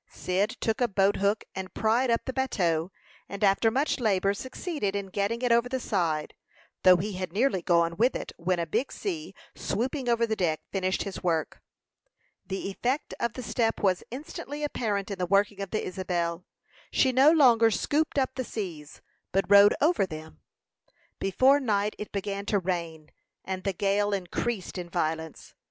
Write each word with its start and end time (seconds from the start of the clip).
Cyd 0.09 0.57
took 0.59 0.81
a 0.81 0.87
boat 0.87 1.17
hook, 1.17 1.43
and 1.53 1.75
pried 1.75 2.09
up 2.09 2.21
the 2.25 2.33
bateau, 2.33 2.91
and 3.29 3.43
after 3.43 3.69
much 3.69 3.99
labor 3.99 4.33
succeeded 4.33 4.95
in 4.95 5.09
getting 5.11 5.43
it 5.43 5.51
over 5.51 5.69
the 5.69 5.79
side, 5.79 6.33
though 6.81 6.97
he 6.97 7.13
had 7.13 7.31
nearly 7.31 7.61
gone 7.61 7.95
with 7.97 8.15
it, 8.15 8.31
when 8.35 8.57
a 8.57 8.65
big 8.65 8.91
sea, 8.91 9.35
swooping 9.53 10.09
over 10.09 10.25
the 10.25 10.35
deck, 10.35 10.61
finished 10.71 11.03
his 11.03 11.21
work. 11.21 11.61
The 12.47 12.69
effect 12.71 13.13
of 13.19 13.33
the 13.33 13.43
step 13.43 13.83
was 13.83 14.03
instantly 14.09 14.63
apparent 14.63 15.11
in 15.11 15.19
the 15.19 15.27
working 15.27 15.61
of 15.61 15.69
the 15.69 15.85
Isabel. 15.85 16.45
She 16.89 17.11
no 17.11 17.29
longer 17.29 17.69
scooped 17.69 18.17
up 18.17 18.31
the 18.33 18.43
seas, 18.43 19.03
but 19.31 19.45
rode 19.49 19.75
over 19.79 20.07
them. 20.07 20.41
Before 21.19 21.59
night 21.59 21.95
it 21.99 22.11
began 22.11 22.47
to 22.47 22.57
rain, 22.57 23.11
and 23.45 23.63
the 23.63 23.73
gale 23.73 24.13
increased 24.13 24.79
in 24.79 24.89
violence. 24.89 25.53